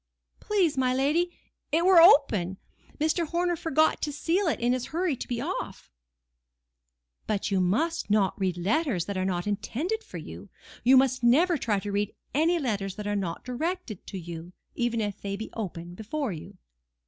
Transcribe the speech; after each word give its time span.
"Please, 0.39 0.77
my 0.79 0.95
lady, 0.95 1.31
it 1.71 1.85
were 1.85 2.01
open. 2.01 2.57
Mr. 2.97 3.27
Horner 3.27 3.55
forgot 3.55 3.97
for 3.97 4.01
to 4.05 4.11
seal 4.11 4.47
it, 4.47 4.59
in 4.59 4.73
his 4.73 4.87
hurry 4.87 5.15
to 5.15 5.27
be 5.27 5.39
off." 5.39 5.91
"But 7.27 7.51
you 7.51 7.59
must 7.61 8.09
not 8.09 8.39
read 8.39 8.57
letters 8.57 9.05
that 9.05 9.15
are 9.15 9.25
not 9.25 9.45
intended 9.45 10.03
for 10.03 10.17
you. 10.17 10.49
You 10.83 10.97
must 10.97 11.21
never 11.21 11.55
try 11.55 11.77
to 11.81 11.91
read 11.91 12.15
any 12.33 12.57
letters 12.57 12.95
that 12.95 13.05
are 13.05 13.15
not 13.15 13.43
directed 13.45 14.07
to 14.07 14.17
you, 14.17 14.53
even 14.73 15.01
if 15.01 15.21
they 15.21 15.35
be 15.35 15.51
open 15.53 15.93
before 15.93 16.31
you." 16.33 16.57